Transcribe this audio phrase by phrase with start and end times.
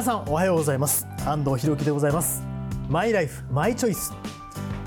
[0.00, 1.06] 皆さんおはようございます。
[1.26, 2.42] 安藤博樹でございます。
[2.88, 4.14] マイライフマイチョイス。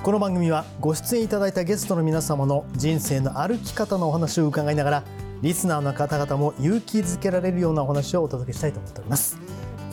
[0.01, 5.03] この番組はご出演いただいたゲストの皆様の人生の歩き方のお話を伺いながら
[5.43, 9.37] リスナーの方々も勇気づけられるようなお話をお届けしたいと思っております。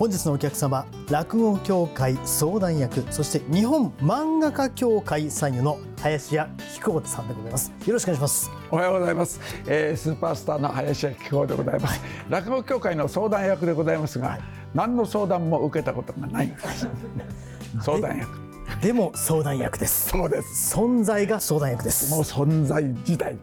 [0.01, 7.71] 本日のお客様落語協会相談役そして日本漫画家協会参与の林家木久扇さんでございます。
[7.85, 8.51] よろしくお願いします。
[8.71, 12.01] おはようございます、えー、スーパースターの林家木久扇でございます、
[12.31, 14.39] 落語協会の相談役でございますが、
[14.73, 16.47] 何の相談も受けたことがない。
[16.47, 16.89] んです
[17.83, 18.29] 相談役。
[18.81, 20.09] でも相談役です。
[20.09, 20.79] そうです。
[20.79, 22.11] 存在が相談役です。
[22.11, 23.37] もう存在自体。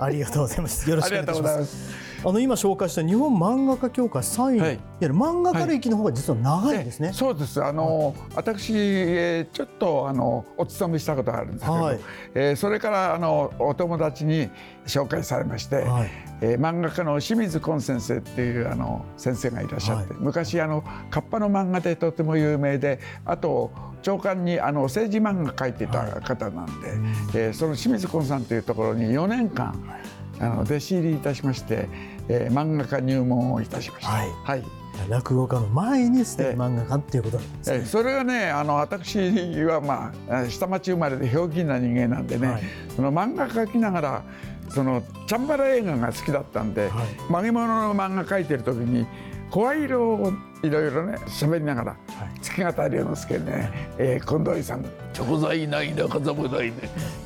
[0.00, 0.90] ありがとうございます。
[0.90, 4.74] よろしくお願いしますあの今紹介した日本漫画家協会3位、はい。
[4.74, 7.62] い、わゆる漫画家歴の方が実は長いんですね、えそうです。
[7.62, 12.00] あの、私、えーちょっとあのお勤めしたことがあるんですけど、はい。
[12.34, 14.50] えーそれからあのお友達に
[14.86, 16.10] 紹介されまして、はい。
[16.42, 20.22] えー漫画家の清水崑先生っていうあの先生がいらっしゃって、はい。
[20.22, 23.70] 昔あのカッパの漫画でとても有名であと
[24.02, 26.80] 長官にあの政治漫画描いてた方なん
[27.32, 29.74] で、えーその清水崑さんというところに4年間
[30.40, 31.88] あの弟子入りいたしまして、
[32.28, 34.10] えー漫画家入門をいたしました。
[34.10, 34.28] はい。
[34.44, 34.64] はい。
[35.08, 39.18] 落語家の前にすで漫画家っていうことなんですね、えそれがねあの私
[39.64, 42.62] はまあ下町生まれでひょうきんな人間なんでね、はい。
[42.94, 44.22] その漫画描きながら
[44.68, 47.30] そのチャンバラ映画が好きだったんで、はい。
[47.30, 49.06] 曲げ物の漫画描いてる時に
[49.50, 51.96] 声色をいろいろね喋りながら、
[52.40, 54.84] 月形龍之介ね、えー、近藤井さん
[55.18, 56.74] 「直在ないな風もないね。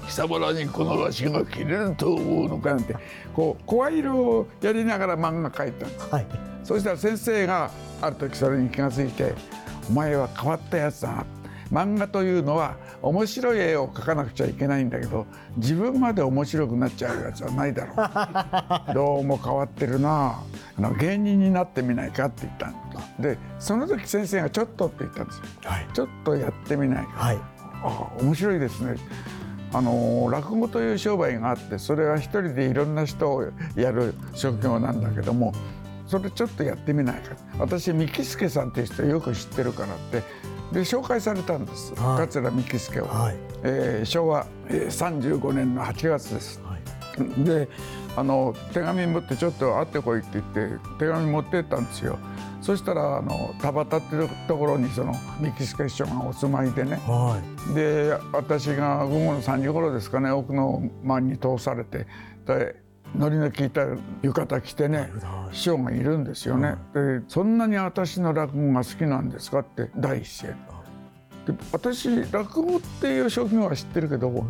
[0.06, 2.97] 貴様らにこの足が切れると思うのか」なんて
[3.34, 5.86] こう声色をやりながら漫画描いた。
[5.86, 6.08] んです。
[6.11, 6.27] はい。
[6.62, 9.34] そしたら先生がある時それに気がついて
[9.91, 11.27] 「お前は変わったやつだな」
[11.75, 15.26] 漫画というのは面白い絵を描かなくちゃいけないんだけど
[15.56, 18.94] 自分まで面白くなっちゃうやつはないだろう。
[18.94, 20.38] どうも変わってるな。
[20.78, 25.44] あの芸人になってみないかって言ったんでその時先生が「ちょっと」って言ったんですよ。
[25.65, 25.87] はい。
[25.93, 27.10] ちょっとやってみないか。
[27.15, 27.38] はい。
[27.82, 28.94] ああ面白いですね。
[29.72, 33.44] あの落語という商売があってそれは一人でいろんな人を
[33.75, 35.53] やる職業なんだけども
[36.06, 37.34] それちょっとやってみないか。
[37.59, 40.22] 私三木助さんっていう人よく知ってるからって
[40.74, 42.18] で紹介されたんです、はい。
[42.18, 43.36] 桂三木助を、はい。
[43.62, 46.60] えー昭和えー35年の8月です。
[46.62, 47.44] はい。
[47.44, 47.68] で
[48.16, 52.18] あの手紙持ってちょっと会ってこいって言って手紙持ってったんですよ。
[52.60, 56.96] そしたらあの田端っていうところにその三木助師匠がお住まいでね。
[57.06, 57.41] は
[57.74, 62.06] で私が午後の3時頃ですかね奥の間に通されて。
[62.46, 62.84] で
[63.16, 63.82] ノリの効いた
[64.22, 65.56] 浴衣着てねはい。
[65.56, 66.76] 師匠がいるんですよね。
[66.92, 70.50] でそんなに私の落語が好きなんですかって第一声。
[71.47, 74.47] で私落語っていう職業は知ってるけど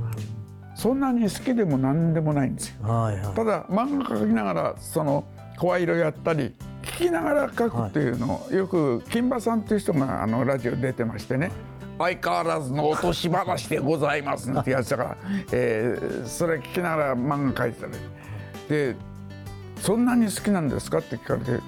[0.74, 2.86] そんなに好きでも何でもないんですよ。
[2.86, 3.34] いはいはい。
[3.34, 5.24] ただ漫画描きながらその
[5.58, 11.50] 声色やったり聞きながら書くっていうのを、よく金馬さんっていう人があのラジオ出てましてね
[11.98, 15.16] 相変わらずの落とし話でございますってやつだから、
[15.52, 17.98] えーそれ聞きながら漫画描いてたね
[18.68, 18.96] で
[19.80, 21.62] 「そんなに好きなんですか?」って聞かれて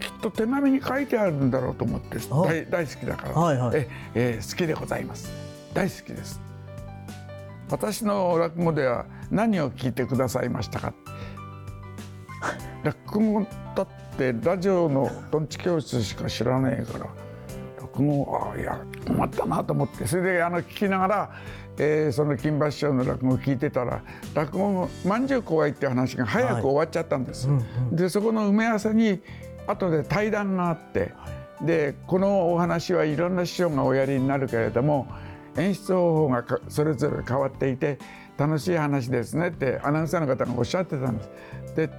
[0.00, 3.76] きっと手紙に書いてあるんだろうと思ってあ大大好きだから、はいはい。
[3.76, 5.30] ええー好きでございます。
[5.74, 6.40] 大好きです。
[7.70, 10.94] 私の落語では何を聞いてくださいましたか？
[12.84, 17.06] 落語だってラジオのどんち教室しか知らねえから。
[17.06, 17.10] 落
[18.04, 21.30] 語ああいや困ったなと思ってそれであの聞きながら、
[21.78, 24.02] えーその金馬師匠の落語を聞いてたら
[24.34, 27.48] 落語の「まんじゅう怖い」っていう話が早く終わっちゃったんです。
[27.92, 29.20] でそこの埋め合わせに
[29.66, 31.12] 後で対談があって、
[31.60, 35.06] でこのお話はいろんな師匠がおやりになるけれども
[35.56, 37.98] 演出方法がかそれぞれ変わっていて
[38.38, 41.30] 楽しい話ですねってアナウンサーの方がおっしゃってたんです。
[41.76, 41.90] で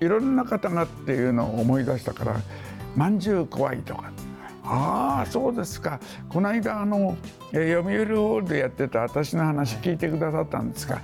[0.00, 2.36] いろんな方がっていうのを思い出したから
[2.96, 4.10] 「まんじゅう怖い」とか
[4.66, 6.00] 「ああそうですか。
[6.28, 7.16] この間あの
[7.52, 11.00] えー読売ホールでやってた私の話聞いてくださったんですが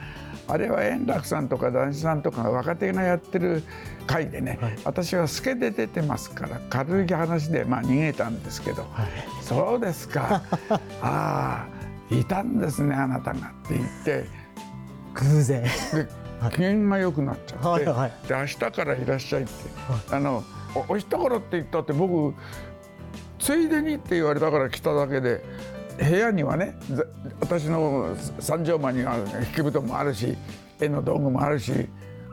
[0.49, 3.63] あれは円楽さんとか談志さんとか若手がやってる
[4.07, 8.85] 回でね、私はスケで出てますから軽い話でまあ逃げたんですけど
[9.41, 10.43] 「そうですか。
[11.01, 11.67] あ
[12.11, 14.43] あいたんですねあなたが」って言って。
[15.15, 15.63] 偶然。
[15.63, 15.69] で
[16.51, 19.53] 機嫌が良くなっちゃって、はいはいで明日からいらっしゃいって、
[20.11, 20.43] あの
[20.75, 22.35] おお一頃って言ったって僕
[23.43, 25.45] ついでにって言われたから来ただけで
[25.99, 27.03] 部屋にはねざ
[27.41, 30.37] 私の三畳間には引き布団もあるし
[30.81, 31.73] 絵の道具もあるし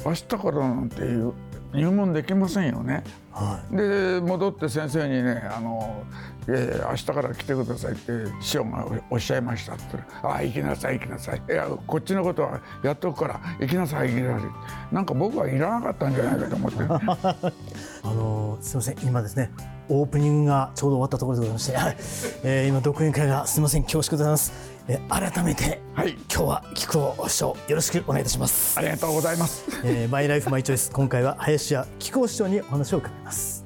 [0.05, 1.33] 明日からなんていう
[1.73, 3.03] 入門できませんよね。
[3.31, 6.03] はで戻って先生にね「あの
[6.49, 8.11] いやいや明日から来てください」って
[8.41, 14.49] 師匠がおっしゃいましたって言ったら「ああ行きなさい行きなさいいやこっちのことはやっとくから行きなさい行きなさい」
[14.95, 16.79] なんか僕はいらなかったんじゃないかと思って。
[18.01, 19.51] あのすみません今ですね
[19.89, 21.97] オープニングがちょうど終わったところでございまして、はい。
[22.43, 24.53] えー、今独演会がすみません恐縮でございます、
[24.87, 26.11] えー、改めて、はい。
[26.11, 28.77] 今日は木久扇師匠よろしくお願いいたします。
[28.77, 29.65] ありがとうございます。
[29.83, 33.65] えーマイライフマイチョイス今回は林家木久扇師匠にお話を伺います。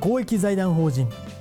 [0.00, 1.08] 公益財団法人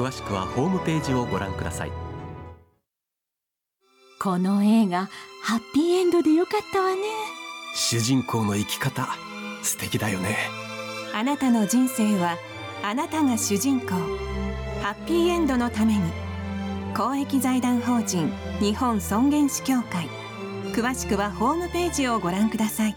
[0.00, 1.92] 詳しくはホームページをご覧ください。
[4.18, 5.10] この映画
[5.42, 7.02] ハッピーエンドでよかったわね。
[7.74, 9.08] 主人公の生き方
[9.62, 10.38] 素敵だよね。
[11.14, 12.38] あなたの人生は
[12.82, 13.88] あなたが主人公。
[14.80, 16.00] ハッピーエンドのために。
[16.96, 20.08] 公益財団法人日本尊厳死協会。
[20.72, 22.96] 詳しくはホームページをご覧ください。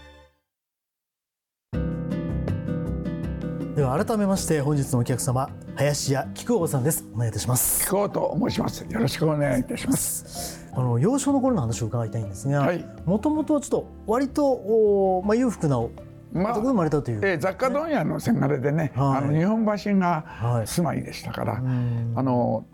[3.76, 7.04] では改めまして本日のお客様林家木久扇さんです。
[7.14, 7.88] お願いいたします。
[7.88, 8.86] 聞こうと申します。
[8.88, 10.64] よろしくお願いいたします。
[10.72, 12.84] あの幼少の頃の話を伺いたいんですがはい。
[13.04, 15.90] もともとはちょっと割とおまあ裕福なお
[16.32, 19.18] まあ生まれたという、えー雑貨問屋のせがれでね、はい。
[19.18, 19.94] あの日本橋はい。
[19.96, 22.12] が住まいでしたから、ん。
[22.14, 22.64] あの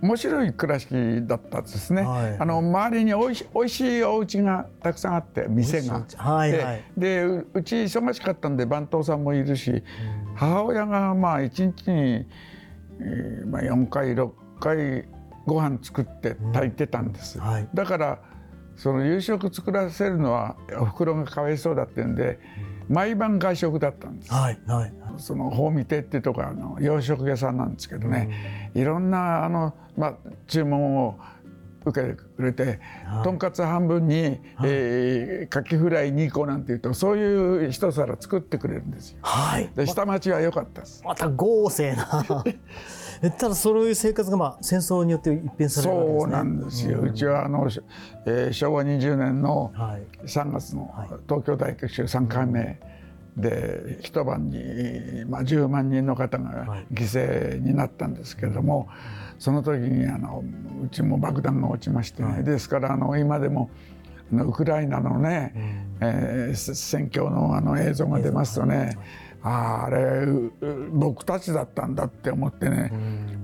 [0.00, 0.86] 面白い暮らし
[1.26, 2.36] だったですね、はい。
[2.38, 9.82] あの周りにおいしおいしいお家がたくさんあって店がはいではいでううち忙しかったんで番頭さんもいるし、
[10.38, 12.26] 母親がまあ一日に、
[13.00, 14.30] えーまあ、4回6
[14.60, 15.04] 回
[15.46, 17.68] ご飯作って炊いてたんです、はい。
[17.74, 18.18] だから
[18.76, 22.38] その夕食作らせるのはおふくろがかわいそうだってんで
[22.88, 24.32] 毎晩外食だったんです。
[24.32, 30.14] はいはいその宝見亭っていうところはあの洋食屋さんなんですけどね、いろんなあの、まあ、
[30.46, 31.18] 注文を
[31.84, 33.24] 受けてくれて、はい。
[33.24, 39.18] とんかつ半分に、えーカキフライ2個なんていうとそういう一皿作ってくれるんですよ。
[39.22, 39.70] はい。
[39.74, 41.02] で下町は良かったです。
[41.04, 42.24] また豪勢な。
[43.20, 46.20] えただそういう生活がまあ戦争によって一変されるわけですね。
[46.20, 47.68] そうなんですよ、うちはあの、
[48.26, 50.26] えー昭和20年のはい。
[50.26, 51.08] 3月のはい。
[51.28, 52.78] 東京大空襲3回目
[53.38, 56.86] で一晩に、まあ、10万人の方がはい。
[56.92, 58.88] 犠牲になったんですけれども、
[59.38, 60.42] その時にあの
[60.84, 62.44] うちも爆弾が落ちましてね、はい。
[62.44, 63.70] ですからあの今でも
[64.32, 65.52] あのウクライナのね、
[66.00, 68.98] えーせ戦況のあの映像が出ますとね、
[69.42, 72.92] あああれうう僕たちだったんだって思ってね、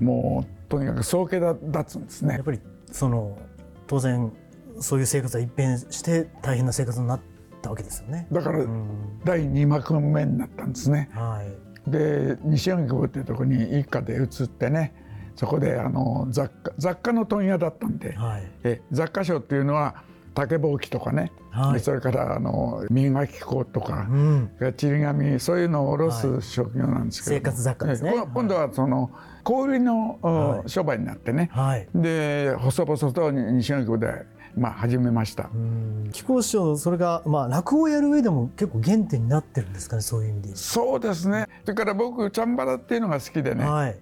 [0.01, 2.35] もうとにかく総計だ立つんですね。
[2.35, 2.45] やっ。
[2.45, 2.61] ぱり
[2.91, 3.39] その
[3.87, 4.33] 当然
[4.81, 7.21] そういう生活は一変して大変な生活になっ
[7.65, 8.27] たわけですよね。
[8.31, 9.21] だからうん。
[9.25, 11.11] 第2幕目になったんですね。
[11.13, 11.91] はい。
[11.91, 14.95] で西荻窪っていうところに一家で移ってね
[15.37, 18.43] そこであの雑貨雑貨の問屋だったんで、はい。
[18.63, 20.03] え雑貨商っていうのは
[20.35, 21.81] 竹ぼうきとかね、はい。
[21.81, 24.51] それからあの磨き粉とかう、ん。
[24.77, 28.11] ちり紙そういうのを卸はす職業なんですけども、生活雑貨ですね。
[28.11, 29.11] え今今度はその
[29.45, 30.69] 小売りの、はい。
[30.69, 31.89] 商売になってね、はい。
[31.95, 35.51] で細々と西荻窪で、まあ、始めました。
[35.55, 36.11] うん。
[36.13, 41.47] 貴公師匠のそれがまあ落語をやる上でも結構原点になってるんですかねそういう意味でそうですね。
[41.65, 43.97] それから僕チャンバラっていうのが好きでね、とはい。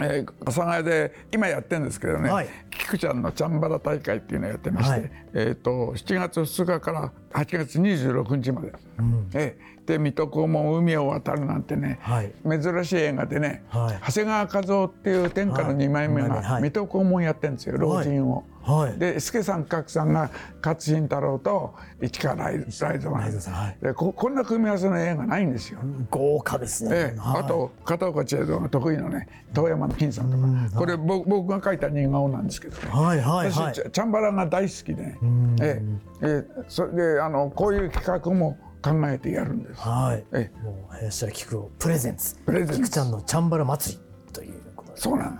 [0.00, 5.10] えー、阿佐ヶ谷で今やってるんですけどね、はい菊ちゃんのチャンバラ大会っていうのをやってまして、はい。
[5.34, 9.30] えー、と7月2日から8月26日まで、うん。
[9.34, 12.32] えーで水戸黄門海を渡るなんてね、はい。
[12.44, 14.00] 珍しい映画でね、はい。
[14.06, 16.30] 長谷川一夫っていう天下の2枚目はい。
[16.30, 18.44] が水戸黄門やってるんですよ老人を。
[18.62, 18.98] はい。
[18.98, 20.30] で助さん格さんが
[20.62, 23.78] 勝新太郎と市川ライライさんはい。
[23.82, 25.80] でここんな組み合わせの映画ないんですよ。
[26.10, 30.70] 豪華ですね、あと片岡千恵蔵が得意のね遠山の金さんとか、うん。
[30.74, 33.50] これ僕僕が描いた似顔なんですけどね、はいはいはい。
[33.50, 35.02] 私チャンバラが大好きで。
[35.02, 35.56] ね、ん。
[35.60, 35.82] え
[36.22, 36.26] え。
[36.26, 36.64] ええ。
[36.68, 39.80] それであのこういう企画も考えてやるんです。
[39.80, 40.24] はい。
[40.32, 42.36] えもう林家木久扇プレゼンツ。
[42.36, 42.74] プレゼンツ。
[42.76, 45.00] 菊ちゃんのチャンバラ祭りということで。
[45.00, 45.38] そうなの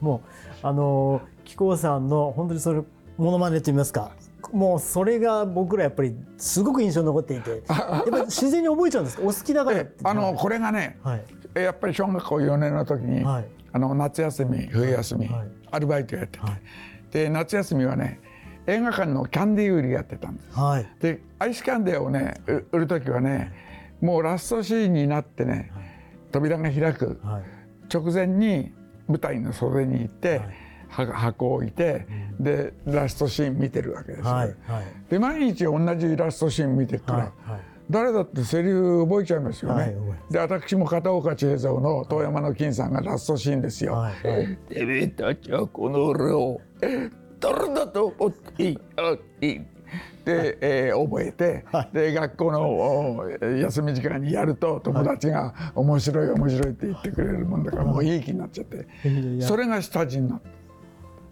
[0.00, 0.22] も
[0.62, 2.82] うあの木久扇さんの本当にそれ
[3.16, 4.12] モノマネと言いますか
[4.52, 7.50] もうそれが僕らやっぱりすごく印象に残っていて。
[7.50, 9.22] やっぱり自然に覚えちゃうんですか？
[9.22, 11.24] お好きだからあのこれがね、はい。
[11.54, 13.46] えやっぱり小学校4年の時に、はい。
[13.72, 16.60] あの夏休み冬休み、はいアルバイトやってて、はい。
[17.10, 18.20] で夏休みはね
[18.66, 20.58] 映画館のキャンディー売りやってたんです。
[20.58, 20.86] はい。
[21.00, 23.52] でアイスキャンデーをねう売る時はね
[24.00, 25.72] もうラストシーンになってね、
[26.32, 27.42] 扉が開くはい。
[27.92, 28.72] 直前に
[29.08, 30.40] 舞台の袖に行って、
[30.88, 32.06] は箱を置いて、
[32.40, 34.48] でラストシーン見てるわけですよ、はい。
[34.66, 34.84] はい。
[35.10, 37.60] で毎日同じラストシーン見てるから、
[37.90, 39.82] 誰だってセリフ覚えちゃいますよね。
[39.82, 39.94] はい
[40.30, 43.92] で私も片岡千恵蔵の遠山の金さんがラストシーンですよ。
[43.94, 44.14] はい。
[44.72, 46.60] てめえたちはこの俺を
[47.40, 48.78] 誰だと思っていい
[50.24, 58.86] で、えー覚えて、で学校のお休み時間にやると友達が「面白い面白い」って言ってくれるもんだからもういい気になっちゃって。
[59.40, 60.63] それが下地になった。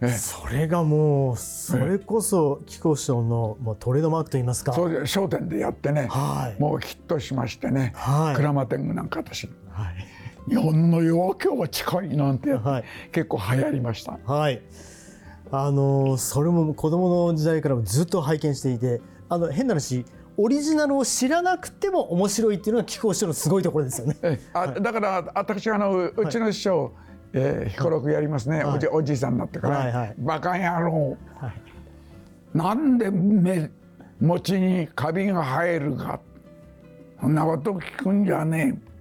[0.03, 0.09] ええ。
[0.11, 4.73] それがもうそれこそ木久扇師匠のもうトレードマークと言いますか。
[4.73, 6.61] そうで『笑点』でやってね、はい。
[6.61, 8.35] もうヒットしましてね、はい。
[8.35, 9.49] 鞍馬天狗なんか私。
[9.69, 10.49] はい。
[10.49, 12.83] 日本の夜明けは近いなんてはい。
[13.11, 14.19] 結構流行りました。
[14.25, 14.61] はい。
[15.51, 20.03] あのそれも子供の時代からもずっと拝見していてあの変な話
[20.35, 24.17] オリジナルを知らなくても面白いっていうのが木久扇師匠のすごいところですよね。
[24.23, 26.91] えあだから私あのううちの師匠、
[27.33, 30.15] えー彦六やりますね、おじおじいさんになってから、はいはい。
[30.19, 31.53] バカ野郎、はい。
[32.57, 33.69] なんで目
[34.21, 36.19] 餅にカビが生えるか。
[37.19, 38.93] そんなこと聞くんじゃねえ。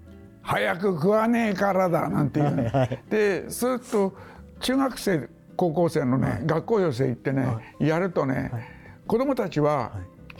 [0.43, 3.03] 早く食わねえからだなんていうね、はいはい。
[3.11, 4.13] ですると
[4.61, 7.47] 中学生高校生のね、学校寄せ行ってね、
[7.79, 8.51] やるとね、
[9.07, 9.93] 子供たちは、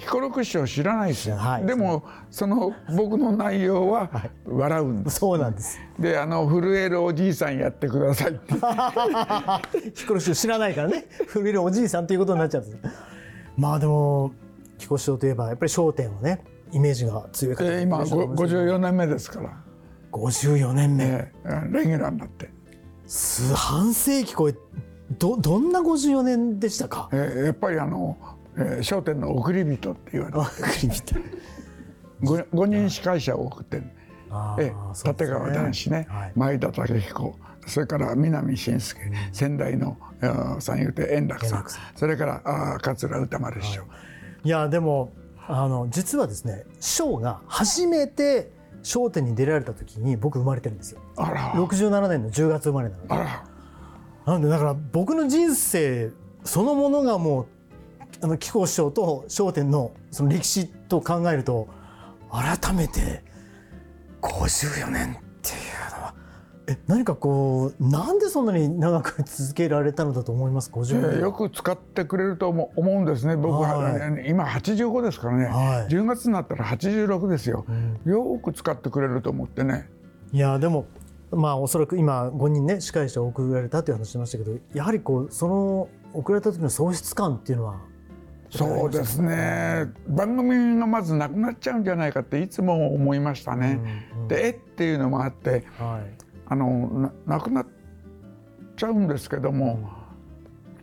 [0.03, 1.67] 彦六師匠知らないですよ、はい。
[1.67, 4.11] でもその僕の内容は
[4.45, 5.79] 笑うんです、そうなんです。
[5.99, 8.55] であの震えるおじいさんやってくださいって。
[9.95, 11.07] ヒコロ師匠知らないからね。
[11.29, 12.79] 震えるおじいさんということになっちゃうんです。
[13.57, 14.33] まあでも
[14.79, 16.43] ヒコ師匠といえばやっぱり『笑点』をね
[16.73, 17.65] イメージが強い方。
[17.65, 19.63] で今ご54年目ですから、
[20.11, 22.51] 54年目、えーレギュラーになって、
[23.07, 24.55] す半世紀超え
[25.19, 27.09] どどんな54年でしたか？
[27.13, 28.17] えーやっぱりあの
[28.57, 30.39] 『えー笑点』の送り人って言われて。
[30.41, 31.23] あクリみたい
[32.23, 33.85] 5, 人司会者を送ってる
[34.31, 34.73] あえ
[35.05, 36.33] 立川談志ね、はい。
[36.37, 39.01] 前田武彦それから南信介、
[39.33, 39.97] 先代の
[40.61, 41.83] 三遊亭円楽さん円楽さん。
[41.97, 43.83] それからあー桂歌丸師匠、
[44.45, 44.49] い。
[44.49, 45.13] やでも
[45.49, 48.53] あの実はですね師匠が初めて
[48.95, 51.01] 『笑点』に出られた時に僕生まれてるんですよ。
[51.17, 51.53] あら。
[51.55, 53.15] 67年の10月生まれなので。
[53.15, 53.45] あら。
[54.25, 56.11] なのでだから僕の人生
[56.45, 57.47] そのものがもう
[58.23, 61.69] あの木久扇師匠と『笑点』のその歴史と考えると
[62.31, 63.25] 改めて
[64.23, 65.53] 54年ってい
[65.89, 66.15] うのは。
[66.69, 73.35] え何かこうなんでそんなに長く続けられたのだと思いますえ50年、ーよく使ってくれると思うんですね。
[73.35, 75.93] 僕は、は今85ですからね、はい。
[75.93, 77.67] 10月になったら86ですよ、
[78.05, 79.91] よく使ってくれると思ってね。
[80.33, 80.87] いやでも
[81.33, 87.81] まあおそらく今5人ね司会者を送られたという話しましたけどやはりこうその送られた時の喪失感っていうのは
[88.53, 89.91] そうですね。
[90.09, 93.81] 番組がまずなくなっちゃうんじゃないかっていつも思いましたね。
[94.29, 96.15] で「えっ?」ていうのもあってはい。
[96.47, 97.67] あのななくなっ
[98.77, 99.79] ちゃうんですけども、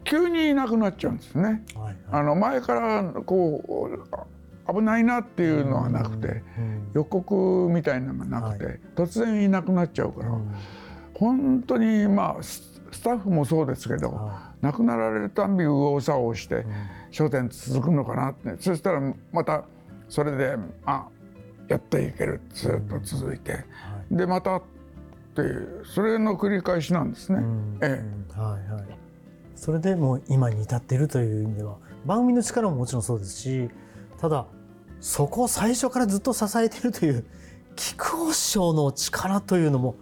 [0.03, 1.63] 急にいなくなっちゃうんですね。
[1.75, 3.89] はいあの前からこ
[4.67, 6.43] う危ないなっていうのはなくて、
[6.93, 10.31] 予告みたいなのがなくて、突然いなくなっちゃうから、
[11.13, 16.65] 本当にまあススタッフもそうですけど、は亡くなられるたんび右往左往して
[17.11, 18.55] 『笑点』続くのかなって。
[18.61, 19.01] そしたら
[19.31, 19.63] また
[20.07, 21.07] それであ
[21.67, 23.65] やっていけるずっと続いて、
[24.11, 24.63] でまたっ
[25.35, 27.43] ていうそれの繰り返しなんですね。
[27.81, 28.03] え
[28.35, 28.39] え。
[28.39, 28.85] はいはい、
[29.55, 33.69] それでもう今に至っているという意味では番組の力ももちろんそうですし
[34.19, 34.47] ただ
[34.99, 37.25] そこを最初からずっと支えているという
[37.75, 39.95] 木久扇師匠の力というのも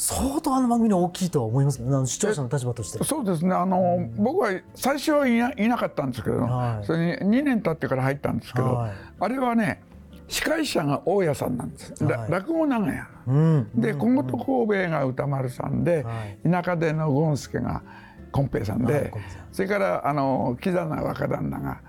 [0.00, 1.96] 相当あの番組に大きいとは思いますけどね。
[1.96, 3.02] あの視聴者の立場として。
[3.02, 3.52] そうですね。
[3.52, 6.86] あの、僕は最初はいないなかったんですけど、はい。
[6.86, 8.92] それに2年経ってから入ったんですけど、はい。
[9.18, 9.82] あれはね
[10.28, 12.30] 司会者が大家さんなんです、らはい。
[12.30, 13.08] 落語長屋。
[13.26, 13.70] うん。
[13.74, 16.12] で小言神戸が歌丸さんで、は
[16.44, 16.48] い。
[16.48, 17.82] 田舎での権助が
[18.30, 19.12] 金平さんはいで
[19.50, 21.80] それからあの木棚若旦那が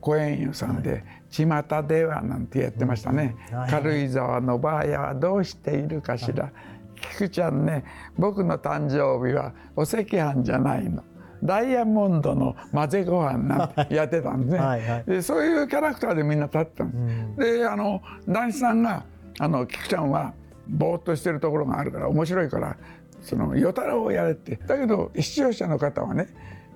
[0.00, 1.46] 小円湯さんで「巷
[1.88, 3.34] では」なんてやってましたね。
[3.50, 3.58] うん。
[3.58, 6.52] はい「軽井沢のばあやはどうしているかしら」
[6.98, 7.84] 菊ちゃんね
[8.18, 11.02] 僕の誕生日はお赤飯じゃないの。
[11.42, 14.58] ダイヤモンドの混ぜご飯なんてやってたんですね。
[14.64, 17.58] はいはいでそういうキャラクターでみんな立ってたんです。
[17.58, 19.04] であの男子さんが
[19.38, 20.34] あの菊ちゃんは
[20.68, 22.76] ぼーっとしてるところがあるから面白いから
[23.20, 26.26] その与太郎をやれってだけど視聴者の方はね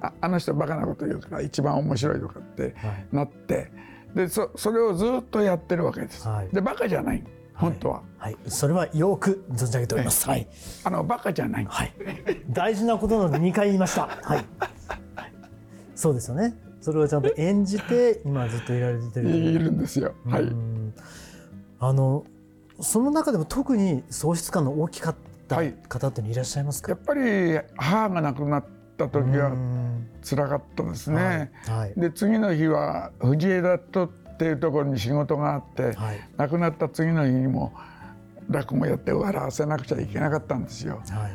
[0.01, 3.71] ああの人バカなこと言うから一番面白いとかってはいなって、
[4.15, 6.27] でそそれをずっとやってるわけです。
[6.27, 7.25] はいでバカじゃない
[7.63, 10.29] 本当は、はい、それはよく存じ上げております。
[10.29, 10.49] はい、
[10.85, 11.65] あのバカじゃない。
[11.65, 11.93] はい、
[12.51, 14.09] 大事なことなので2回言いました。
[14.23, 14.45] はい、
[15.95, 16.55] そうですよね。
[16.81, 20.15] それをちゃんと演じて今ずっといられてるといるんですよ。
[20.27, 20.43] はい。
[20.43, 20.95] うん
[21.79, 22.25] あの
[22.81, 25.15] その中でも特に喪失感の大きかっ
[25.47, 26.91] たはい方っていうのいらっしゃいますか？
[26.91, 28.65] やっぱり母が亡くなっ
[28.97, 31.51] た時はうん辛かったですね。
[31.67, 34.11] はいはいで次の日は藤枝と
[34.43, 36.21] っっていうところに仕事があって、はい。
[36.37, 37.73] 亡くなった次の日にも
[38.51, 41.01] 落語やって笑わせなくちゃいけなかったんですよ。
[41.09, 41.29] は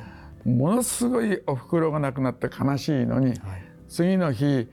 [0.45, 0.49] い。
[0.49, 3.37] ものすごいお袋が亡くなって悲しいのに、はい。
[3.87, 4.69] 次の日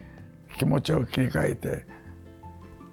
[0.59, 1.87] 気持ちを切り替えて、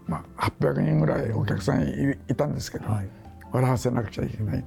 [0.06, 3.10] まあ、800人ぐらいお客さんいいたんですけど、はい。
[3.52, 4.60] 笑わせなくちゃいけない。
[4.60, 4.64] い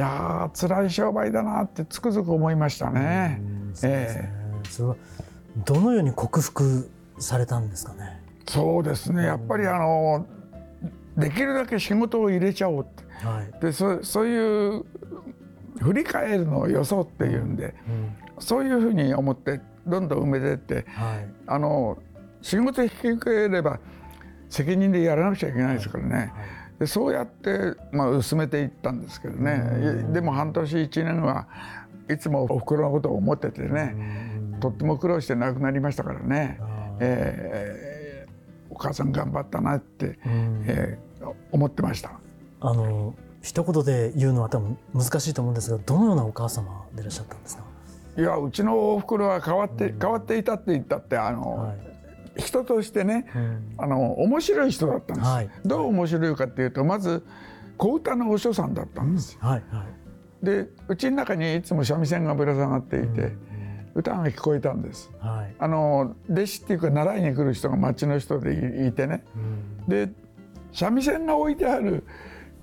[0.00, 3.40] やー辛い商売だなってつくづく思いましたね。
[3.74, 3.96] そうね。
[4.08, 4.32] え
[4.68, 4.96] それは
[5.64, 8.20] どのように克服されたんですかね？
[8.20, 9.24] えそうですね。
[9.24, 10.26] やっぱりあの
[11.16, 13.04] できるだけ仕事を入れちゃおうって。
[13.26, 14.84] はい、でそそういう
[15.80, 18.16] 振り返るのをよそうっていうんで、うん。
[18.38, 21.28] そういうふうに思ってどんどん埋めてってはい。
[21.46, 21.98] あの
[22.42, 23.80] 仕事引き受ければ
[24.50, 26.32] 責任でやらなくちゃいけないですからね。
[26.78, 30.12] でそうやって、まあ、薄めていったんですけどね。
[30.12, 31.46] でも半年1年は
[32.10, 33.94] いつもおふくろのことを思っててね。
[34.60, 36.58] とっても苦労して亡くなりましたからね、
[37.00, 37.93] えー
[38.74, 41.14] お母さん頑張ったなって、えー
[41.52, 42.10] 思ってました。
[42.60, 47.64] あの一言で言うのは多分難しいと思うんですがどのようなお母様でいらっしゃったんですか？
[48.18, 52.42] いやうちのおふくろは変わって、変わっていたって言ったってあの、はい。
[52.42, 53.74] 人としてね、うん。
[53.78, 55.50] あの面白い人だったんです、はい。
[55.64, 57.24] どう面白いかっていうとまず
[57.76, 59.38] 小歌のお師匠さんだったんですよ。
[59.40, 59.84] はいは
[60.42, 60.44] い。
[60.44, 63.32] でうちの中にいつも三味線がぶら下がっていて、
[63.94, 65.10] 歌が聞こえたんです。
[65.20, 65.54] はい。
[65.58, 69.24] あの弟子っていうか習いに来る人が町の人でいいてね。
[69.36, 69.38] う
[69.86, 69.88] ん。
[69.88, 70.10] で
[70.72, 72.04] 三味線が置いてある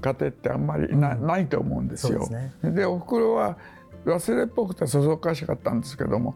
[0.01, 2.27] 家庭ってあんまりな,、ないと思うんですよ。
[2.27, 3.57] ですでおふくろは
[4.05, 6.35] 忘れっぽくてそそっかしかったんですけども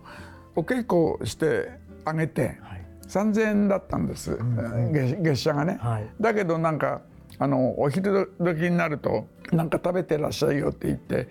[0.56, 1.72] お稽古して
[2.06, 2.86] あげてはい。
[3.08, 4.36] 3,000円だったんです、
[4.92, 5.78] 月月謝がね。
[5.80, 6.08] はい。
[6.20, 7.02] だけどなんか
[7.38, 11.28] あのお昼時になると「なんか食べてらっしゃいよ」って言って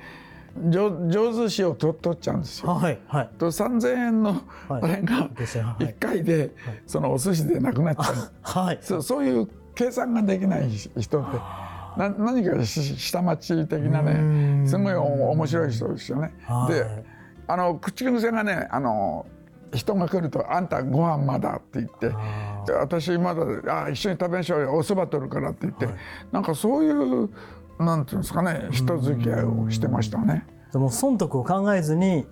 [0.69, 2.71] 上上手詞をと取っちゃうんですよ。
[2.71, 3.31] はいはい。
[3.39, 4.83] と3,000円のはい。
[4.83, 5.85] あれが月謝はい。
[5.85, 6.55] 1回で
[6.87, 8.31] そのお寿司でなくなっちゃう。
[8.43, 8.79] はい。
[8.81, 11.25] そうそういう計算ができない人で
[11.97, 16.35] な何かし下町的なねすごいお面白い人ですよね。
[16.45, 16.75] はい。
[16.75, 17.05] で
[17.47, 19.27] あの口癖がねあの
[19.75, 22.13] 人が来ると「あんたご飯まだ」って言って
[22.73, 24.77] 私まだあ一緒に食べましょうよ。
[24.77, 25.95] おそば取るからって言って、はい。
[26.31, 27.29] なんかそういう
[27.79, 30.47] なんていうんですかね人付き合いをしてましたね。
[30.73, 32.27] でも損得を考えずに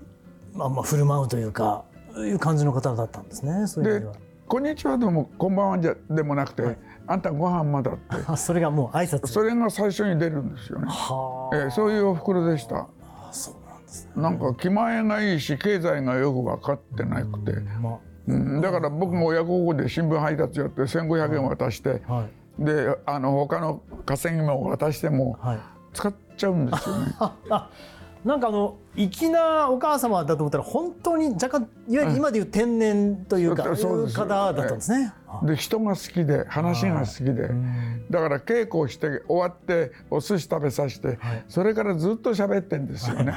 [0.55, 1.85] まあまあ振る舞うというか
[2.17, 4.15] いう感じの方だったんですねそういうででは
[4.47, 6.79] 「こんにちは」でも「こんばんは」じゃでもなくて、はい。
[7.07, 8.17] あんたご飯まだ」って。
[8.27, 9.27] あ それがもう挨拶。
[9.27, 10.87] それが最初に出るんですよね。
[10.89, 11.57] はあ。
[11.57, 12.77] えーそういうお袋でした。
[12.77, 12.87] あ
[13.33, 14.23] そうなんですね。
[14.23, 25.59] なんか気前がいいし経済がよく分かってなくて、まうん、だから僕も親孝行で新聞配達やって1,500円渡して、あはいであの他の稼ぎも渡してもはい。
[25.93, 27.15] 使っちゃうんですよね。
[27.51, 27.69] あ
[28.25, 35.13] なんかあの粋なお母様だと思ったら本当に若干いわゆる今でいう天然というか、いうそうです方だったんですね。
[35.27, 37.51] あで人が好きで話が好きで、
[38.11, 41.45] だから稽古をして終わってお寿司食べさせて、はい。
[41.49, 43.37] それからずっと喋ってんですよね。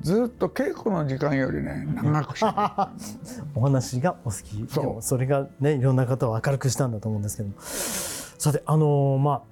[0.00, 2.46] ずっと稽古の時間よりね長くして
[3.54, 4.66] お話がお好き。
[4.68, 7.50] そそれがねいろんな方を明るくしたんだと思うんですけど。
[7.50, 7.54] も
[8.40, 9.42] さてあのまあ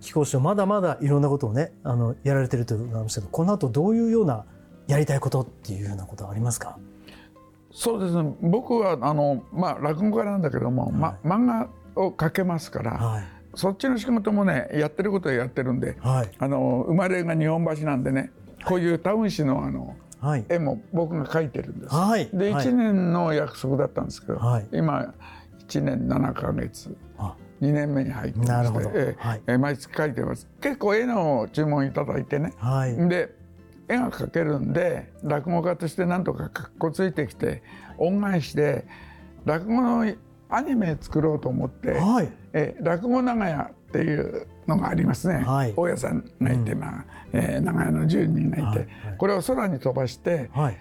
[0.00, 4.46] 貴公子はまだまだいろんなことをねあのやられてると伺いましたけどこの後どういうような
[4.86, 6.78] やりたいことっていうようなことはありますか？
[7.70, 8.34] そうですね。
[8.40, 11.68] 僕はあの、まあ、落語家なんだけども、ま、漫画
[12.02, 13.24] を描けますから、はい。
[13.54, 16.30] そっちの仕事もねやってることはやってるんで、はい。
[16.38, 18.30] あの生まれが日本橋なんでね
[18.64, 20.46] こういうタウン誌のあのはい。
[20.48, 21.94] 絵も僕が描いてるんです。
[21.94, 22.30] はい。
[22.32, 22.66] ではい。
[22.66, 24.66] 1年の約束だったんですけど、はい。
[24.72, 25.12] 今
[25.66, 26.96] 1年7ヶ月。
[27.04, 27.07] あ
[27.60, 29.42] 2年目に入ってましてはい。
[29.46, 30.46] ええ毎月描いてます。
[30.60, 33.08] 結構絵の注文いただいてね、はい。
[33.08, 33.34] で
[33.88, 37.62] 絵が描けるんで落語家としてなんとかかっこついてきて
[37.96, 38.86] 恩返しで
[39.44, 40.12] 落語の
[40.50, 42.32] アニメ作ろうと思って、はい。
[42.52, 45.72] えー落語長屋っていうのがありますね、はい。
[45.76, 48.76] 大家さんがいて、まあえー長屋の住人がいて、はい。
[48.78, 48.88] はい。
[49.18, 50.76] これを空に飛ばしてはい。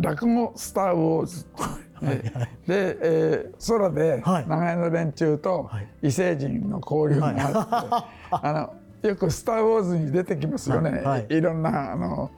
[0.00, 1.46] 落語スター・ウォーズ。
[1.56, 4.48] えーで、えー空ではい。
[4.48, 5.88] 長屋の連中とはい。
[6.02, 11.02] 異星人の交流があって、 あのよく「スター・ウォーズ」に出てきますよね、はい。
[11.04, 11.26] はい。
[11.30, 12.30] いろんなあの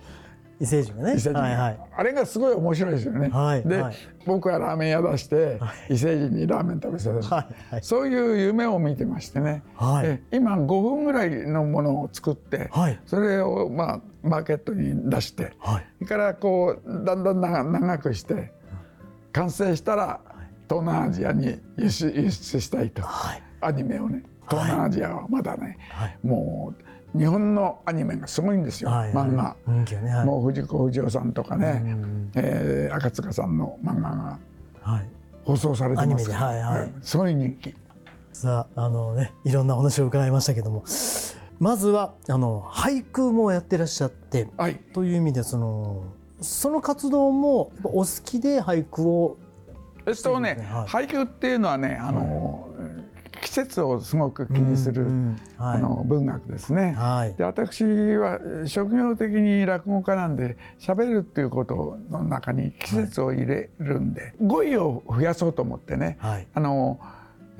[0.60, 1.10] 異星人がね。
[1.12, 1.80] 異星人が、はいはい。
[1.96, 3.28] あれがすごい面白いですよね。
[3.28, 3.62] で、はい。
[3.64, 3.94] はい。
[4.26, 7.72] 僕はラーメン屋出して、異星人にラーメン食べさせる、はい。
[7.74, 7.82] はい。
[7.82, 10.06] そういう夢を見てましてね、はい。
[10.06, 13.00] え今5分ぐらいのものを作って、はい。
[13.06, 15.86] それをまあマーケットに出して、はい。
[15.96, 18.52] それからこうだんだん長長くして
[19.32, 20.20] 完成したら
[20.68, 23.42] 東南アジアに輸出したいと、はい。
[23.60, 26.18] アニメをね東南アジアはまだね、はい。
[26.22, 26.74] も
[27.14, 29.12] う日本のアニメがすごいんですよ、はい。
[29.12, 29.56] 漫画。
[29.66, 30.26] ねはい。
[30.26, 32.30] もう藤子不二雄さんとかね、うん。
[32.34, 34.38] えー赤塚さんの漫画が
[34.82, 35.08] はい。
[35.44, 36.30] 放送されてます。
[36.30, 37.74] から、すごい人気。
[38.32, 40.84] さああのねいろんなお話を伺いましたけども
[41.58, 44.76] まずはあの俳句もやってらっしゃってはい。
[44.76, 46.04] という意味でその
[46.40, 49.38] その活動もお好きで俳句を
[50.06, 51.06] えっとね、はい。
[51.06, 52.68] 俳句っていうのはねあの、
[53.42, 55.40] 季節をすごく気にする、うんうん。
[55.56, 55.76] はい。
[55.76, 56.92] あの文学ですね。
[56.92, 57.34] はい。
[57.34, 66.16] で私は職業的に落語家なんで喋るっていうことの中に季節を入れるんで、語彙を増やそうと思ってね。
[66.20, 66.46] はい。
[66.54, 66.98] あの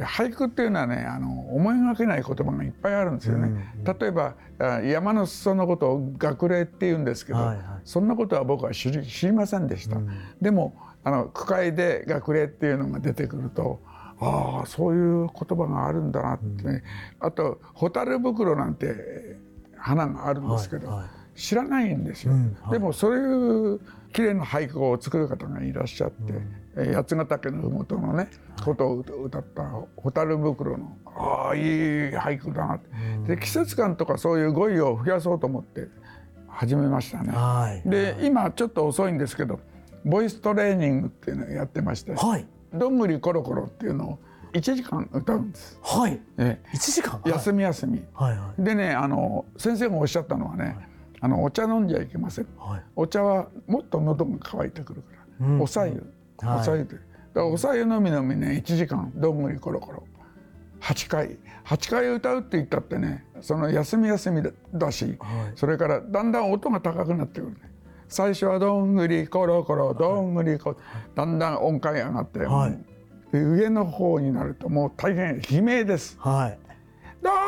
[0.05, 3.75] 俳句っていうのはねあの思いがけない言葉がいっぱいあるんですよね。
[4.01, 7.67] 例えばあ山の裾のことを学齢って言うんですけど、はいはい。
[7.85, 9.99] そんなことは僕は知り知りませんでした。
[10.41, 13.81] でもあの句会で学齢っていうのが出てくると
[14.21, 16.83] ああそういう言葉があるんだなってね、
[17.19, 19.39] あと蛍袋なんて
[19.77, 21.09] 花があるんですけど、はいはい。
[21.35, 22.73] 知らないんですよ、うんはい。
[22.73, 23.81] でもそういう
[24.13, 28.29] 綺麗な俳句を作る方がいらっしゃって、えー八ヶ岳の麓のね、
[28.65, 29.63] ことを歌った
[29.97, 31.63] 蛍袋のああいい
[32.11, 32.79] 俳句だなっ
[33.27, 35.89] て、で季節感とかそういう語彙を増やそうと思って
[36.49, 37.33] 始めましたね。
[37.33, 37.89] はい。
[37.89, 39.59] で今ちょっと遅いんですけど
[40.05, 44.19] ボイストレーニングっていうのをやってましてはい「どんぐりころころ」っていうのを
[44.53, 45.79] 1時間歌うんです。
[45.83, 46.21] はい。
[46.39, 47.21] え一時間？
[47.27, 48.05] え休み休み。
[48.15, 48.63] はいはい。
[48.63, 50.77] でねあの先生がおっしゃったのはね、
[51.21, 52.47] あのお茶飲んじゃいけません。
[52.57, 52.83] はい。
[52.95, 55.09] お茶はもっと喉が渇いてくるか
[55.41, 55.61] ら、うん。
[55.61, 56.03] おさゆ、はい
[56.43, 57.01] おさゆで、だか
[57.35, 60.05] らおさゆ飲み飲みね1時間どんぐりころころ
[60.81, 61.39] 8回。
[61.65, 65.53] 8回歌うって言ったってねその休み休みだだし、はい。
[65.55, 67.59] それからだんだん音が高くなってくるね。
[68.09, 70.77] 最初はどんぐりころころどんぐりころ
[71.15, 72.79] だんだん音階上がって、はい。
[73.31, 76.19] で上の方になるともう大変悲鳴です。
[76.19, 76.59] はい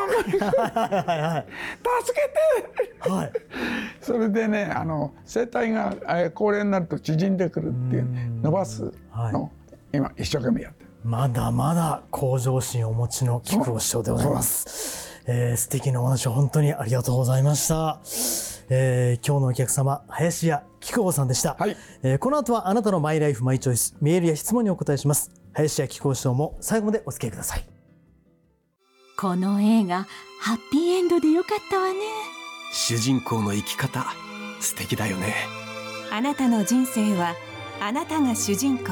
[0.07, 1.45] はいはい
[2.05, 3.31] 助けてはい
[4.01, 8.91] それでねあの声帯がえー高齢になると縮んでくるっていうね伸ばす
[9.31, 9.51] のを
[9.93, 10.89] 今一生懸命やってる。
[11.03, 15.21] まだまだ向上心をお持ちの菊尾師匠でございます。
[15.25, 17.99] えー、素敵なお話を本当にありがとうございました。
[18.69, 21.55] えー、今日のお客様、林家菊尾さんでした。
[21.59, 25.29] はいえーこの後はあなたのマイライフマイチョイス、メールや質問にお答えします。
[25.53, 27.72] 林家菊尾師匠も最後までお付き合いください。
[29.23, 30.05] この映画
[30.37, 31.99] ハッピーエンドでよかったわね。
[32.73, 34.05] 主人公の生き方
[34.59, 35.33] 素敵だよね。
[36.11, 37.33] あなたの人生は
[37.79, 38.89] あなたが主人公。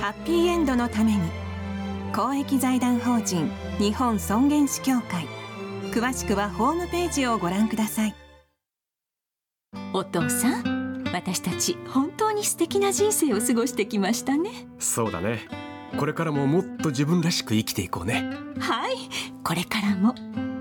[0.00, 1.20] ハッピーエンドのために
[2.16, 5.26] 公益財団法人日本尊厳死協会。
[5.92, 8.14] 詳しくはホームページをご覧ください。
[9.92, 14.66] お父さん私たち本当に素敵な人生を過ごしてきましたね。
[14.78, 18.30] そうだねこれからももっと自分らしく生きていこうね。
[18.58, 18.96] はい。
[19.42, 20.14] これからも。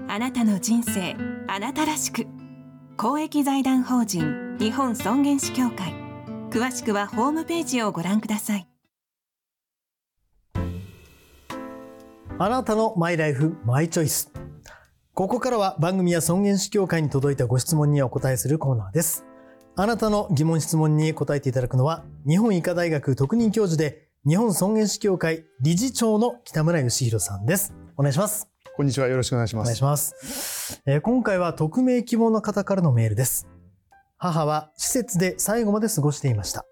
[0.08, 1.16] あなたの人生
[1.48, 2.28] あなたらしく。
[2.98, 5.94] 公益財団法人日本尊厳死協会。
[6.52, 8.68] 詳しくはホームページをご覧ください。
[12.38, 14.32] あなたのマイライフマイチョイス。
[15.14, 19.26] ここからは番組や尊厳死協会に届いたご質問にお答えするコーナーです。
[19.76, 27.74] あなたの疑問質問に答えていただくのは、日本医科大学特任教授で、日本尊厳死協会理事長の北村義弘さんです。
[27.98, 28.48] お願いします。
[28.78, 29.08] こんにちは。
[29.08, 29.66] よろしくお願いします。
[29.66, 30.82] お願いします。
[30.86, 33.50] えー今回は匿名希望の方からのメールです。
[34.16, 36.66] 母は施設で最後まで過ごしていました。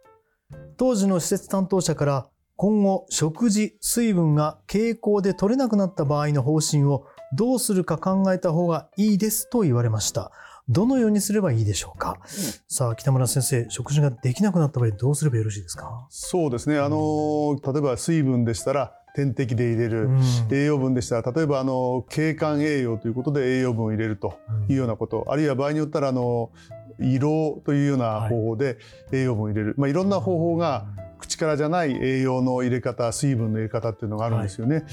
[0.77, 10.31] 当時の施設担当者から今後食事、水分が傾向で取れなくなった場合の方針をどうするか考えた方がいいですと言われました。
[10.69, 12.19] どのようにすればいいでしょうか、
[12.67, 16.07] さあ、北村先生、食事ができなくなった場合どうすればよろしいですか？
[16.09, 16.79] そうですね。
[16.79, 20.05] あの例えば水分でしたら点滴で入れる。
[20.05, 20.21] うん。
[20.51, 26.51] 栄養分でしたら例えばあの経管栄養ということで栄養分を入れるというようなこと、あるいは場合によったらあの
[26.99, 28.77] 胃ろうというような方法で
[29.11, 30.85] 栄養分を入れる、まあ、いろんな方法が
[31.17, 34.85] 口からじゃない栄養の入れ方水分の入れ方っていうのがあるんですよね。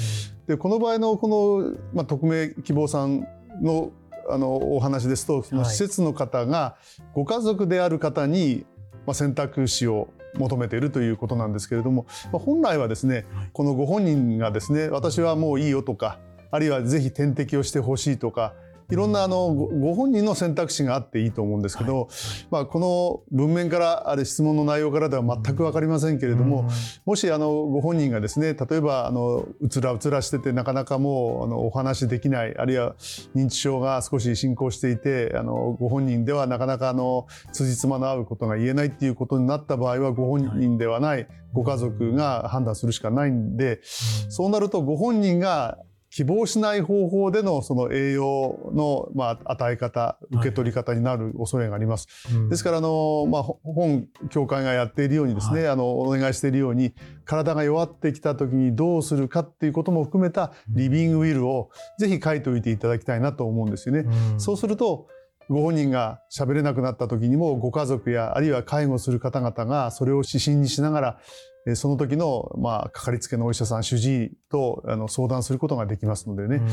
[0.46, 3.26] でこの場合のこの、まあ、匿名希望さん
[3.62, 3.92] の
[4.30, 5.70] あのお話ですとそのはい。
[5.70, 6.76] 施設の方が
[7.14, 8.66] ご家族である方に、
[9.06, 16.18] まあ、選択肢を求めているということなんですけれども、まあ、本来はですねこのご本人がですね私はもういいよとか
[16.50, 18.54] あるいはぜひ点滴をしてほしいとか
[18.90, 22.08] いろんなあのごご本人の選択肢があっていいと思うんですけど、
[22.50, 26.68] まあ、この文面からある質問の内容からでは全く分かりませんけれども、
[27.04, 32.94] もしあのご本人がですね例えばあのうつらうつらしててなかなかもうあのお話できないあるいは
[33.34, 45.78] 認知症が少し進行していてあのご本人ではなかなかあの辻褄の合うことが言えないっていうことになった場合はご本人ではないご家族が判断するしかないんで、そうなるとご本人が
[46.10, 52.08] 希望しない方法でのその栄養のまあ与え方受け取り方になる恐れがあります。
[52.32, 52.48] うん。
[52.48, 56.94] ですからあの、まあ、ほ本協会がやっているようにですね、あのお願いしているように
[57.24, 64.00] 体が弱ってきた時にどうするかっていうことも含めたリビングウィルをぜひ書いておいていただきたいなと思うんですよね。
[64.00, 64.40] うん。
[64.40, 65.08] そうすると
[65.50, 76.66] ご本人が喋れなくなった時にもご家族やあるいは介護する方々がそれを指針にしながらえーその時のまあかかりつけのお医者さん主治医とあの相談することができますのでね、うん。
[76.66, 76.72] で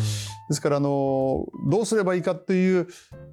[0.52, 2.88] すからあのどうすればいいかっていう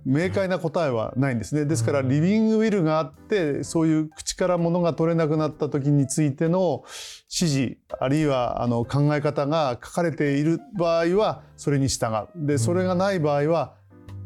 [0.04, 1.64] 明快な答えはないんですね。
[1.64, 6.82] ですからリビングウィルがあってそういう口から物が取れなくなった時についての
[7.30, 12.46] 指示あるいはあの考え方が書かれている場合はそれに従う。
[12.46, 13.74] でそれがない場合は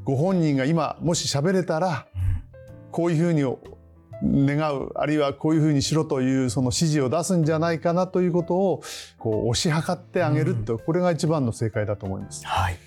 [0.05, 2.07] ご本人が今もし喋れたら
[2.93, 3.45] こういうふうに
[4.23, 8.83] 願うあるいはこういうふうにしろというその指示を出すんじゃないかなということを
[9.19, 12.47] こう推し量ってあげると、これが一番の正解だと思います。
[12.47, 12.79] はい。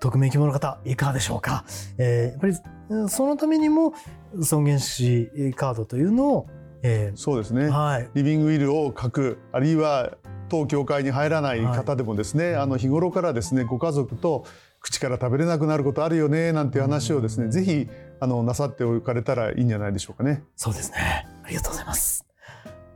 [0.00, 1.64] 匿名希望の方、いかがでしょうか？
[1.98, 2.54] えーやっぱり、
[2.88, 3.92] うんそのためにも、
[4.40, 6.46] 尊厳死カードというのを、
[6.82, 8.08] えそうですね、ーはい。
[8.14, 10.16] リビングウィルを書くあるいは
[10.48, 14.46] 当教会に入らない方でもですね、あの日頃からですねご家族と
[14.80, 17.86] 口から食べれなくなることあるよねなんていう話をですね、ぜひ
[18.20, 20.42] あのなさっておかれたらいいんじゃないでしょうかね。
[20.56, 21.26] そうですね。
[21.42, 22.24] ありがとうございます。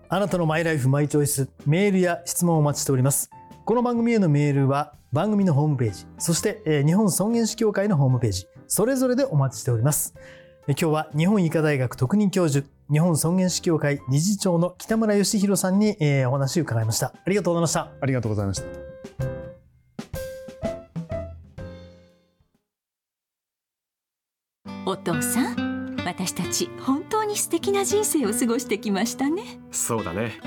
[0.09, 3.31] あなたのマイライフマイチョイス、メールや質問をお待ちしております。
[3.65, 10.15] この番組へのメールは番組のホームページ、そして、えー日本尊厳死協会のホームページ、それぞれでお待ちしております。
[10.69, 17.15] えー今日は日本医科大学特任教授、日本尊厳死協会理事長の北村義弘さんに、えーお話を伺いました。
[17.25, 17.91] ありがとうございました。
[18.01, 18.84] ありがとうございました。
[25.07, 29.43] お父さん私たち本当に素敵な人生を過ごしてきましたね。
[29.71, 30.41] そうだね。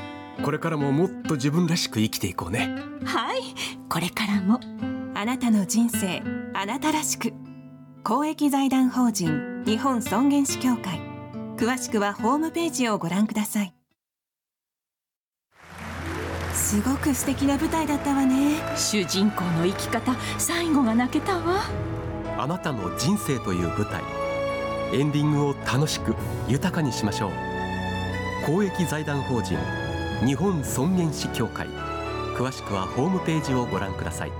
[0.44, 2.76] これからももっと自分らしく生きていこうね。
[3.06, 3.42] はい。
[3.88, 4.60] これからも
[5.14, 6.24] あなたの人生
[6.56, 7.34] あなたらしく。
[8.04, 11.00] 公益財団法人日本尊厳死協会。
[11.56, 13.76] 詳しくはホームページをご覧ください。
[16.54, 18.56] すごく素敵な舞台だったわね。
[18.76, 21.62] 主人公の生き方最後が泣けたわ。
[22.40, 24.27] あなたの人生という舞台
[24.94, 26.16] エンディングを楽しく
[26.48, 27.32] 豊かにしましょう。
[28.46, 29.58] 公益財団法人
[30.26, 31.68] 日本尊厳死協会。
[32.38, 34.32] 詳しくはホームページをご覧ください。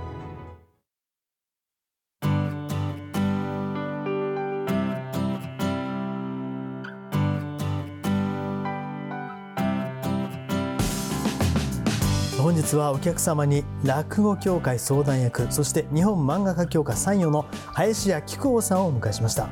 [12.40, 19.48] 本日はお客様に落語協会相談役そして日本漫画家協会参与の林家木久扇さんをお迎えしました、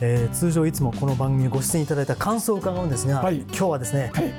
[0.00, 3.38] えー通常いつもこの番組にご出演いただいた感想を伺うんですが、はい。
[3.40, 4.34] 今日はですね、はい。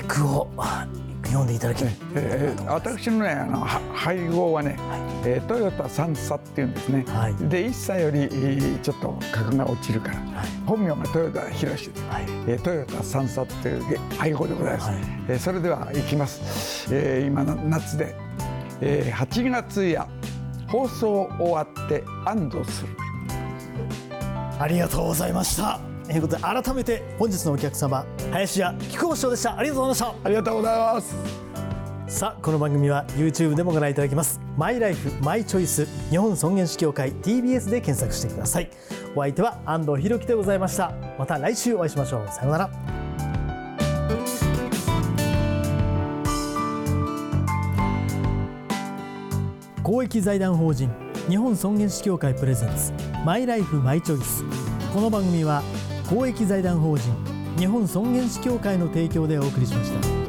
[0.00, 0.48] 俳句を
[1.24, 4.76] 読んでいただきたいえー私のねあのは配合はね、
[5.24, 7.34] えートヨタ三叉っていうんですね、はい。
[7.48, 10.16] で一歳よりえーちょっと格が落ちるから、
[10.66, 12.24] 本名が豊田博です、はい。
[12.48, 14.98] えートヨタ三叉っていう配合でございます、はい。
[15.28, 18.14] えーそれでは行きます、えー今の夏で、
[18.80, 20.06] えー8月や
[20.68, 22.96] 放送終わって安堵する
[24.62, 25.80] ありがとうございました。
[26.04, 29.58] ということで改めて本日のお客様林家木久扇師匠でした。
[29.58, 30.24] ありがとうございました。
[30.24, 31.16] ありがとうございます。
[32.06, 34.40] さあこの番組は YouTube でもご覧いただけます。
[34.56, 38.70] マイライフマイチョイス日本尊厳死協会 TBS で検索してください。
[39.16, 40.92] お相手は安藤博樹でございました。
[41.18, 42.28] また来週お会いしましょう。
[42.28, 42.70] さようなら。
[49.82, 50.88] 公益財団法人
[51.28, 54.44] 日本尊厳死協会プレゼンツマイライフマイチョイス。
[54.92, 55.62] この番組は
[56.10, 57.08] 公益財団法人
[57.56, 60.21] 日本尊厳死協会の提供でお送りしました。